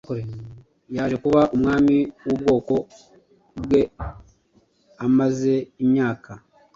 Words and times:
yaje 0.95 1.15
kuba 1.23 1.41
umwami 1.55 1.97
wubwoko 2.25 2.75
bweAmaze 3.63 5.53
imyaka 5.83 6.31